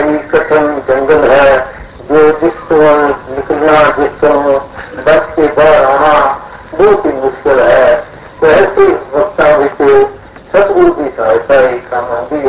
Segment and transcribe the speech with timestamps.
[0.00, 1.58] ही कठिन जंगल है,
[2.10, 2.76] जो जिसको
[3.34, 4.30] निकलना जिसको
[5.06, 6.14] बस के बाहर आना
[6.74, 7.96] बहुत ही मुश्किल है।
[8.40, 10.04] तो ऐसे वक्ता विषय
[10.52, 12.39] सदगुरु की सहायता ही काम आती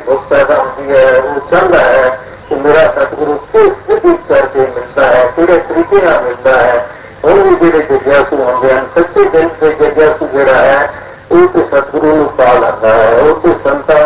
[0.06, 2.08] ਭੁੱਖ ਪੈਦਾ ਹੁੰਦੀ ਹੈ ਉਹ ਚਾਹੁੰਦਾ ਹੈ
[2.48, 6.86] ਕਿ ਮੇਰਾ ਸਤਿਗੁਰੂ ਕਿਸ ਵਿਧੀ ਕਰਕੇ ਮਿਲਦਾ ਹੈ ਕਿਹੜੇ ਤਰੀਕੇ ਨਾਲ ਮਿਲਦਾ ਹੈ
[7.24, 10.92] ਉਹ ਵੀ ਜਿਹੜੇ ਜਗਿਆਸੂ ਹੁੰਦੇ ਹਨ ਸੱਚੇ ਦਿਲ ਤੇ ਜਗਿਆਸੂ ਜਿਹੜਾ ਹੈ
[11.32, 14.00] ਉਹ ਤੇ ਸਤਿਗੁਰੂ ਨੂੰ ਪਾ ਲੈਂਦਾ ਹੈ ਉਹ ਤੇ ਸੰਤਾਂ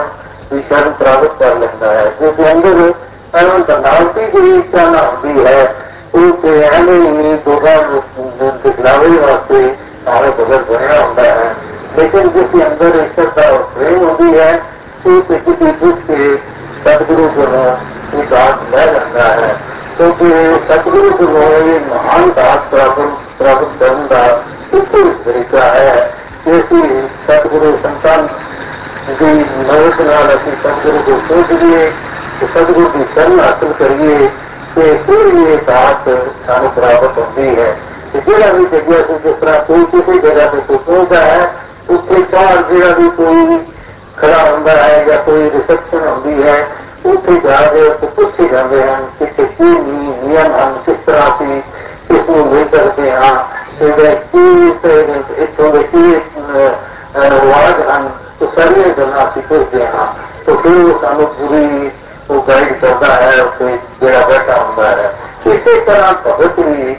[0.51, 2.93] ਦੀ ਸ਼ਰਨ ਪ੍ਰਾਪਤ ਕਰ ਲੈਂਦਾ ਹੈ ਜਿਸ ਦੇ ਅੰਦਰ
[3.41, 5.75] ਅਨੰਤ ਨਾਲਤੀ ਦੀ ਚਾਹਨਾ ਹੁੰਦੀ ਹੈ
[6.15, 7.77] ਉਹ ਤੇ ਐਵੇਂ ਹੀ ਦੋਹਾਂ
[8.63, 9.75] ਦਿਖਲਾਵੇ ਵਾਸਤੇ
[10.05, 11.55] ਸਾਰੇ ਬਦਲ ਬਣਿਆ ਹੁੰਦਾ ਹੈ
[11.97, 14.74] ਲੇਕਿਨ ਜਿਸ ਦੇ ਅੰਦਰ ਇਸ਼ਤਾ और प्रेम होती है
[15.08, 16.20] एक किसी चीज़ से
[16.84, 17.66] सदगुरु जो है
[18.12, 19.50] ये दास न रहता है
[19.98, 20.30] क्योंकि
[20.70, 25.94] सदगुरु जो है ये महान दास प्राप्त धर्म दास इसकी तरीका है
[26.46, 26.82] जैसे
[27.28, 28.28] सदगुरु संतान
[29.12, 29.30] जी
[29.62, 31.86] नवकनाल अपनी सदगुरु को सोच लिए
[32.48, 34.18] सदगुरु की शरण हासिल करिए
[34.74, 37.70] कि इसलिए दास स्थान प्राप्त होती है
[38.16, 41.48] जगह भी जगह से जिस तरह कोई किसी जगह पे कुछ होता है
[41.90, 43.75] उसके कारण जगह भी कोई
[44.17, 46.57] ਖੜਾ ਹੁੰਦਾ ਹੈ ਜਾਂ ਕੋਈ ਰਿਸੈਪਸ਼ਨ ਹੁੰਦੀ ਹੈ
[47.07, 51.61] ਉੱਥੇ ਜਾ ਕੇ ਉੱਥੇ ਪੁੱਛੇ ਜਾਂਦੇ ਹਨ ਕਿ ਕੀ ਨਿਯਮ ਹਨ ਕਿਸ ਤਰ੍ਹਾਂ ਸੀ
[52.09, 53.35] ਕਿਸ ਨੂੰ ਮਿਲ ਸਕਦੇ ਹਾਂ
[53.81, 54.69] ਤੇ ਕੀ
[55.43, 56.15] ਇੱਥੋਂ ਦੇ ਕੀ
[57.15, 58.09] ਰਿਵਾਜ ਹਨ
[58.41, 60.07] ਉਹ ਸਾਰੀਆਂ ਗੱਲਾਂ ਅਸੀਂ ਪੁੱਛਦੇ ਹਾਂ
[60.47, 61.91] ਤਾਂ ਫਿਰ ਉਹ ਸਾਨੂੰ ਪੂਰੀ
[62.31, 65.13] ਉਹ ਗਾਈਡ ਕਰਦਾ ਹੈ ਉੱਥੇ ਜਿਹੜਾ ਬੈਠਾ ਹੁੰਦਾ ਹੈ
[65.47, 66.95] ਇਸੇ ਤਰ੍ਹਾਂ ਭਗਤ ਵੀ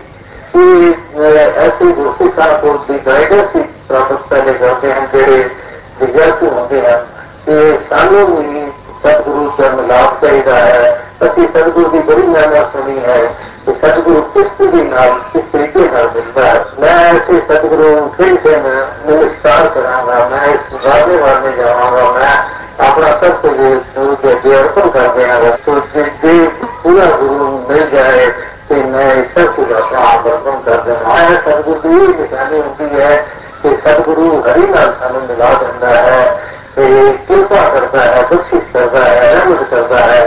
[1.13, 2.27] ऐसे दोस्ती
[2.61, 5.37] को भी गाइडेंस की प्राप्त पहले करते हैं जेड़े
[6.01, 7.04] विद्यार्थी होते हैं
[7.46, 7.56] कि
[7.88, 8.62] सानू भी
[9.02, 10.90] सदगुरु से मिलाप चाहिए है।
[11.22, 13.18] असं सदगुरु की बड़ी मेहनत सुनी है
[13.66, 18.56] कि सदगुरु किस विधि नाल किस तरीके नाल मिलता है। मैं ऐसे सदगुरु फिर से
[18.64, 22.34] मैं नमस्कार करांगा मैं इस वादे वाले जावांगा मैं
[22.88, 26.34] अपना सब कुछ अगे अर्पण कर देंगे तो जे
[26.82, 28.26] पूरा गुरु मिल जाए
[28.68, 33.14] कि मैं सब कुछ अपना अर्पण कर देना है सदगुरु की यही निशानी होती है
[33.62, 36.44] कि सदगुरु हरि नाल सानू मिला देता है।
[37.27, 40.21] कृपा करता है बख्शिश करता है रहमत करता है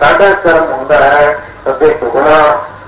[0.00, 1.28] साडा कर्म होता है
[1.70, 2.36] ਅੱਗੇ ਝੁਕਣਾ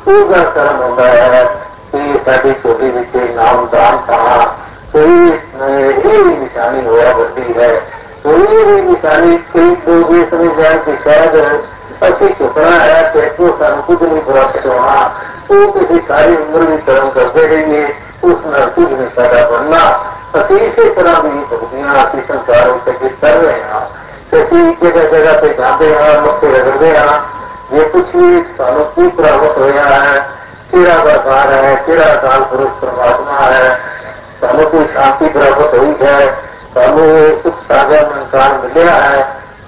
[0.09, 1.45] ਉਹਦਾ ਕਰਮ ਹੁੰਦਾ ਹੈ
[1.93, 4.47] ਕਿ ਸਾਡੀ ਛੋਟੀ ਵਿੱਚ ਨਾਮ ਦਾਨ ਪਾਣਾ
[4.93, 5.33] ਕੋਈ
[5.69, 7.69] ਇਹ ਨਿਸ਼ਾਨੀ ਹੋਇਆ ਵੱਡੀ ਹੈ
[8.25, 11.37] ਕੋਈ ਵੀ ਨਿਸ਼ਾਨੀ ਕਈ ਲੋਕ ਇਹ ਸਮਝਦੇ ਕਿ ਸ਼ਾਇਦ
[12.09, 15.11] ਅਸੀਂ ਝੁਕਣਾ ਹੈ ਤੇ ਉਹ ਸਾਨੂੰ ਕੁਝ ਨਹੀਂ ਪ੍ਰਾਪਤ ਹੋਣਾ
[15.51, 17.76] ਉਹ ਕਿਸੇ ਸਾਰੀ ਉਮਰ ਵੀ ਕਰਮ ਕਰਦੇ ਰਹੀਏ
[20.48, 23.82] तो शरीर से इतना नहीं सकती हैं आपकी संसारों से गिर कर रहे हैं
[24.30, 27.16] शरीर जगह जगह पे जाते हैं और मुझसे रगड़ते हैं
[27.74, 30.20] ये कुछ भी सालों की प्रावत हो रहा है
[30.72, 33.74] तेरा बरसार है तेरा काल पुरुष परमात्मा है
[34.42, 36.20] सालों की शांति प्राप्त हुई है
[36.74, 37.10] सालों
[37.42, 39.24] सुख सागर में काल मिला है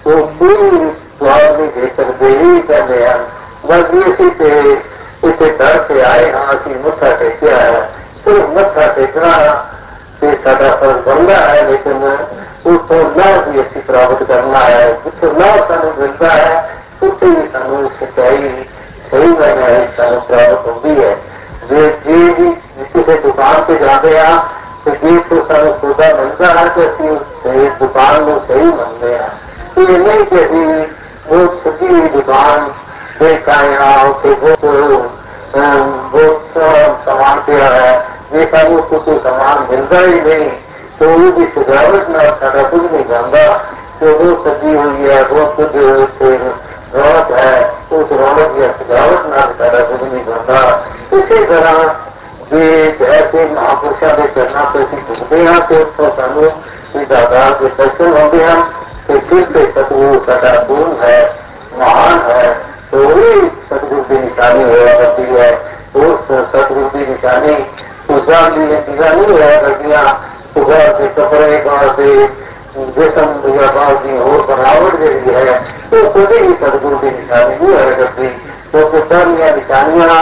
[0.06, 3.18] वो कोई स्वाद नहीं दे सकते ही कहते हैं
[3.66, 4.54] बस ये सीधे
[5.26, 7.84] इसे डर से आए हाँ कि मुठा टेका है
[8.20, 9.34] सिर्फ़ मुठा टेकना
[10.24, 12.02] ये सारा पर गंगा है लेकिन
[12.70, 16.58] उसको न भी अच्छी प्राप्त करना है कुछ न सू मिलता है
[17.04, 18.50] उससे भी सू सिंचाई
[19.12, 21.14] सही बन है सू प्राप्त होती है
[21.70, 22.50] जे जे भी
[22.90, 24.38] किसी दुकान पे जाते हैं
[24.84, 29.32] तो जे तो सू सौदा मिलता है तो असं दुकान में सही मनते हैं
[29.76, 30.66] तो ये नहीं कि अभी
[31.30, 32.68] वो छुपी हुई दुकान
[33.20, 34.52] देख आए हैं वो
[36.12, 36.24] वो
[37.06, 37.99] सामान पे है।
[38.32, 40.50] देखा वो उसको कोई सामान मिलता ही नहीं।
[41.00, 43.42] तो वो भी सजावट ना सारा कुछ नहीं जाता
[44.00, 45.72] तो वो सजी हुई है, वो कुछ
[46.94, 47.56] रौनक है,
[47.94, 50.56] उस रौनक या सजावट ना सारा कुछ नहीं जाता
[51.18, 51.76] इसी तरह
[52.54, 52.68] ये
[53.10, 56.52] ऐसे महापुरुषों के चरणਾਂ ਤੇ ਅਸੀਂ ਝੁਕਦੇ ਹਾਂ ਤੇ ਉੱਥੋਂ ਸਾਨੂੰ
[57.10, 58.60] दादा के दर्शन होते हैं।
[59.08, 61.20] तो फिर से सतगुरु ਸਾਡਾ ਗੁਰੂ है,
[61.80, 62.48] महान है।
[62.92, 63.30] तो वही
[63.70, 65.50] सतगुरु की निशानी हुआ करती है।
[65.94, 67.54] तो उस सतगुरु की निशानी
[68.10, 70.06] पूजा की चीजा नहीं होया करदियाँ
[70.54, 71.90] सुबह के कपड़े बाहर
[72.90, 75.54] जिसम या बाहर की और बनावट जी है
[75.92, 78.28] तो कभी भी सदगुरु की निशानी नहीं होया करती
[78.72, 80.18] क्योंकि सारिया निशानियाँ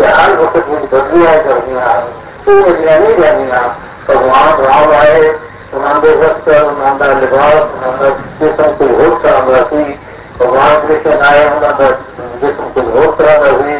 [0.00, 1.88] हर वक्त में बदलिया करदियाँ
[2.46, 3.60] वो अजिया नहीं रहनिया
[4.06, 5.24] भगवान राम आए
[5.72, 9.82] उन्होंने वस्त्र उन्होंने लिबास उन्होंने जिसम कोई होर तरह का सी
[10.38, 11.90] भगवान कृष्ण आए उन्होंने
[12.40, 13.76] जिसम कोई होर तरह का सी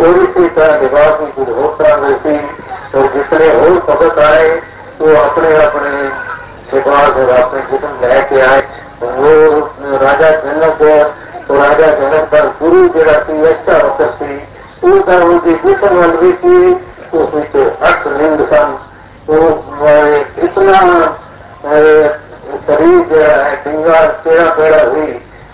[0.00, 2.61] और इसी तरह लिबास भी कुछ होर तरह का
[2.92, 4.48] तो जिसने वो भगत आए,
[5.00, 5.92] वो अपने अपने
[6.72, 7.60] विद्वान और अपने
[8.02, 8.60] लह के आए।
[9.02, 9.30] वो
[9.98, 10.82] राजा जनक
[11.48, 14.34] तो राजा जनक पर गुरु जरा की अच्छा होकर थी।
[14.84, 16.58] उनका उनकी जीवन अलवी थी,
[17.14, 18.78] उसमें अर्थ लिंग सन।
[19.26, 19.40] तो
[19.80, 19.96] वो
[20.44, 20.78] इतना
[22.66, 25.10] शरीर जरा है डिंगा पेड़ा पेड़ा हुई,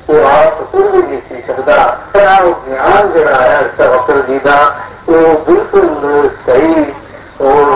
[0.09, 1.77] वो आप कुछ भी नहीं सीख सकता।
[2.69, 4.57] ज्ञान जरा है उसका वक्र जी का
[5.09, 6.85] वो बिल्कुल सही
[7.41, 7.69] और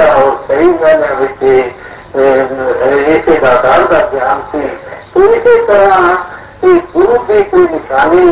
[0.00, 1.54] और सही मैंने व्यक्ति
[3.12, 4.64] इसी दातार का ज्ञान थी
[5.28, 5.96] इसी तरह
[6.64, 8.26] गुरु जी की निशानी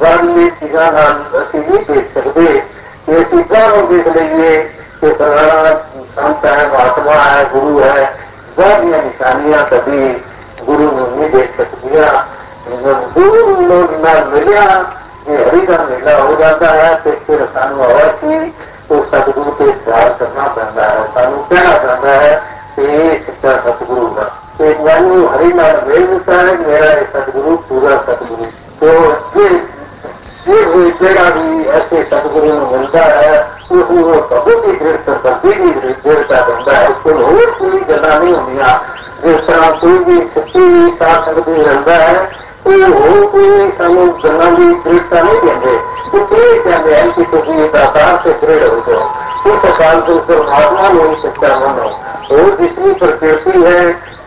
[0.00, 1.16] वन में सीधा नाम
[1.54, 2.44] देख सकते
[3.08, 4.52] ये देख लेंगे
[5.02, 8.04] संत है महात्मा है गुरु है
[8.58, 10.00] जब ये कभी
[10.64, 11.88] गुरु नहीं देख सकती
[13.14, 14.64] गुरु लोग न मिला
[15.28, 18.52] ये का मेला हो जाता है तो फिर सानु अवश्य
[18.90, 22.42] ਉਹ ਸਤਿਗੁਰੂ ਤੇ ਪਿਆਰ ਕਰਨਾ ਪੈਂਦਾ ਹੈ ਸਾਨੂੰ ਕਹਿਣਾ ਪੈਂਦਾ ਹੈ
[22.76, 24.24] ਕਿ ਇਹ ਸੱਚਾ ਸਤਿਗੁਰੂ ਹੈ
[24.58, 28.46] ਤੇ ਮੈਨੂੰ ਹਰੀ ਨਾਲ ਮਿਲ ਦਿੱਤਾ ਹੈ ਮੇਰਾ ਇਹ ਸਤਿਗੁਰੂ ਪੂਰਾ ਸਤਿਗੁਰੂ
[28.80, 29.58] ਤੋਂ ਇਹ
[30.48, 36.06] ਇਹ ਜਿਹੜਾ ਵੀ ਐਸੇ ਸਤਿਗੁਰੂ ਨੂੰ ਮਿਲਦਾ ਹੈ ਉਹ ਕਬੂਲ ਦੀ ਦ੍ਰਿਸ਼ਟ ਕਰਦੀ ਦੀ ਦ੍ਰਿਸ਼ਟ
[36.50, 38.78] ਹੁੰਦਾ ਹੈ ਉਸ ਕੋਲ ਹੋਰ ਕੋਈ ਗੱਲਾਂ ਨਹੀਂ ਹੁੰਦੀਆਂ
[39.22, 42.30] ਜਿਸ ਤਰ੍ਹਾਂ ਕੋਈ ਵੀ ਸੱਚੀ ਸਾਥ ਦੀ ਰਹਿੰਦਾ ਹੈ
[42.66, 45.78] ਉਹ ਹੋਰ ਕੋਈ ਸਾਨੂੰ ਗੱਲਾਂ ਦੀ ਦ੍ਰਿਸ਼ਟ ਨਹੀਂ ਦਿੰਦੇ
[46.13, 49.09] ਉਹ ਇਹ ਕਹਿੰਦੇ ਹਨ ਕਿ ਤੁਸੀਂ ਦਾਤਾਰ ਸੇ ਦ੍ਰਿੜ ਹੋ ਜਾਓ
[49.45, 51.93] ਉਸ ਅਕਾਲ ਪੁਰਖ ਪਰਮਾਤਮਾ ਨੂੰ ਹੀ ਸੱਚਾ ਮੰਨੋ
[52.27, 53.81] और जितनी प्रकृति है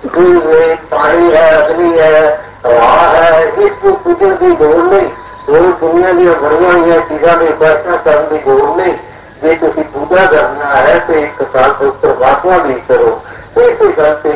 [0.06, 2.20] फूल है पानी है अग्नि है
[2.66, 5.08] हवा है इसको पूजन की लोड़ नहीं
[5.48, 8.94] और दुनिया ਦੀਆਂ ਬਣੀਆਂ ਹੋਈਆਂ ਚੀਜ਼ਾਂ ਦੇ ਉਪਾਸਨਾ ਕਰਨ ਦੀ ਲੋੜ ਨਹੀਂ
[9.42, 11.72] ਜੇ ਤੁਸੀਂ ਪੂਜਾ ਕਰਨਾ ਹੈ ਤੇ ਇੱਕ ਸਾਲ
[12.02, 13.20] ਪਰਮਾਤਮਾ ਦੀ ਕਰੋ
[13.58, 14.32] ਇਸੇ ਗੱਲ ਤੇ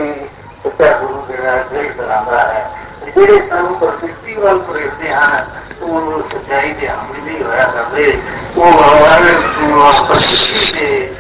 [0.65, 2.71] ਸੱਚਾ ਗੁਰੂ ਜਿਹੜਾ ਦੇਖ ਕਰਾਂਦਾ ਹੈ
[3.07, 5.45] ਜਿਹੜੇ ਸਾਨੂੰ ਪ੍ਰਕਿਰਤੀ ਵੱਲ ਪ੍ਰੇਰਦੇ ਹਨ
[5.88, 8.12] ਉਹ ਸੱਚਾਈ ਦੇ ਹਮਲੇ ਨਹੀਂ ਹੋਇਆ ਕਰਦੇ
[8.58, 9.24] ਉਹ ਹਰ
[10.08, 11.16] ਪ੍ਰਕਿਰਤੀ ਦੇ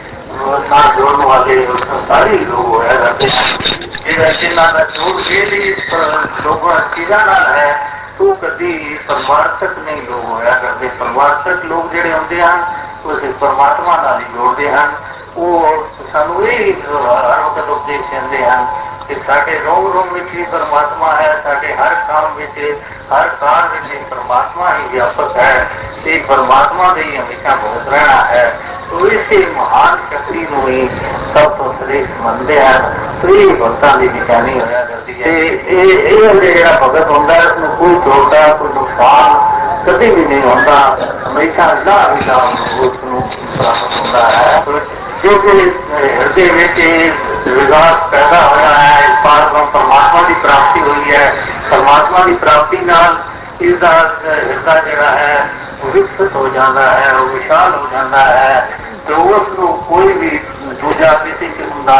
[0.69, 1.65] ਨਾਲ ਜੋੜਨ ਵਾਲੇ
[2.07, 3.27] ਸਾਰੇ ਲੋਕ ਹੋਇਆ ਕਰਦੇ
[4.05, 5.73] ਜਿਹੜਾ ਜਿਨ੍ਹਾਂ ਦਾ ਜੋੜ ਕੇ ਲਈ
[6.43, 7.75] ਲੋਕਾਂ ਚੀਜ਼ਾਂ ਨਾਲ ਹੈ
[8.21, 12.63] ਉਹ ਕਦੀ ਪਰਮਾਰਥਕ ਨਹੀਂ ਲੋਕ ਹੋਇਆ ਕਰਦੇ ਪਰਮਾਰਥਕ ਲੋਕ ਜਿਹੜੇ ਹੁੰਦੇ ਹਨ
[13.05, 14.95] ਉਹ ਸਿਰ ਪਰਮਾਤਮਾ ਨਾਲ ਹੀ ਜੋੜਦੇ ਹਨ
[15.37, 18.65] ਉਹ ਸਾਨੂੰ ਇਹ ਹਰ ਵਕਤ ਉਪਦੇਸ਼ ਦਿੰਦੇ ਹਨ
[19.08, 22.58] ਕਿ ਸਾਡੇ ਰੋਮ ਰੋਮ ਵਿੱਚ ਹੀ ਪਰਮਾਤਮਾ ਹੈ ਸਾਡੇ ਹਰ ਕੰਮ ਵਿੱਚ
[23.12, 25.66] ਹਰ ਕਾਰ ਵਿੱਚ ਹੀ ਪਰਮਾਤਮਾ ਹੀ ਵਿਆਪਕ ਹੈ
[26.04, 28.44] ਤੇ ਪਰਮਾਤਮਾ ਦੇ ਹੀ ਹਮੇਸ਼ਾ ਭਗਤ ਰਹਿਣਾ ਹੈ
[28.90, 30.88] ਤੋ ਇਸੇ ਮਹਾਨ ਸ਼ਕਤੀ ਨੂੰ ਹੀ
[31.34, 36.40] ਸਭ ਤੋਂ ਸ੍ਰੇਸ਼ਟ ਮੰਨਦੇ ਹਨ ਤੇ ਇਹ ਭਗਤਾਂ ਦੀ ਨਿਸ਼ਾਨੀ ਹੋਇਆ ਕਰਦੀ ਹੈ ਇਹ ਇਹ
[36.40, 39.40] ਜਿਹੜਾ ਭਗਤ ਹੁੰਦਾ ਹੈ ਉਸਨੂੰ ਕੋਈ ਚੋਟਾ ਕੋਈ ਨੁਕਸਾਨ
[39.86, 40.74] ਕਦੇ ਵੀ ਨਹੀਂ ਹੁੰਦਾ
[41.26, 43.22] ਹਮੇਸ਼ਾ ਲਾਭ ਹੀ ਲਾਭ ਉਸ ਨੂੰ
[43.56, 44.62] ਪ੍ਰਾਪਤ ਹੁੰਦਾ ਹੈ
[45.24, 45.58] ਜੋ ਕਿ
[45.92, 46.80] ਹਿਰਦੇ ਵਿੱਚ
[47.46, 51.32] ਵਿਕਾਸ ਪੈਦਾ ਹੋਇਆ ਹੈ ਇਸ ਪਾਰ ਪਰਮਾਤਮਾ ਦੀ ਪ੍ਰਾਪਤੀ ਹੋਈ ਹੈ
[51.70, 53.16] ਪਰਮਾਤਮਾ ਦੀ ਪ੍ਰਾਪਤੀ ਨਾਲ
[53.60, 53.90] ਇਸ ਦਾ
[54.26, 55.48] ਹਿਰਦਾ ਜਿਹੜਾ ਹੈ
[55.82, 58.68] ਉਹ ਵਿਕਸਿਤ ਹੋ ਜਾਂਦਾ ਹੈ ਉਹ ਵਿਸ਼ਾਲ ਹੋ ਜਾਂਦਾ ਹੈ
[59.08, 60.38] ਤੇ ਉਸ ਨੂੰ ਕੋਈ ਵੀ
[60.82, 61.96] ਦੂਜਾ ਕਿਸੇ ਕਿਸਮ ਦਾ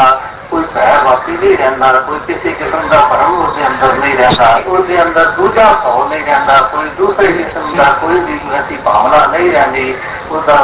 [0.49, 5.01] ਕੋਈ ਭੈ ਬਾਕੀ ਨਹੀਂ ਰਹਿੰਦਾ ਕੋਈ ਕਿਸੇ ਕਿਸਮ ਦਾ ਭਰਮ ਉਸਦੇ ਅੰਦਰ ਨਹੀਂ ਰਹਿੰਦਾ ਉਸਦੇ
[5.01, 9.95] ਅੰਦਰ ਦੂਜਾ ਭਾਵ ਨਹੀਂ ਰਹਿੰਦਾ ਕੋਈ ਦੂਸਰੇ ਕਿਸਮ ਦਾ ਕੋਈ ਵੀ ਐਸੀ ਭਾਵਨਾ ਨਹੀਂ ਰਹਿੰਦੀ
[10.31, 10.57] ਉਹਦਾ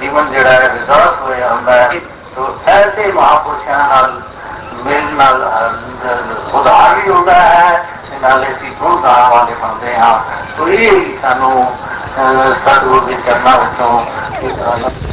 [0.00, 2.71] ਜੀਵਨ ਜਿਹੜਾ ਹੈ ਵਿਕਾਸ ਹੋਇਆ ਹੁੰਦਾ ਹੈ
[3.83, 5.41] मेरे नाल
[6.53, 7.71] उधार भी होता है
[8.21, 10.13] नाले की बहुत वाले बनते हैं
[10.57, 11.49] तो यही सानू
[12.15, 15.12] सतगुरु के चरणों ਵਿੱਚੋਂ